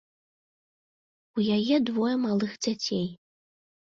У 1.41 1.43
яе 1.57 1.75
двое 1.91 2.15
малых 2.25 2.51
дзяцей. 2.67 3.05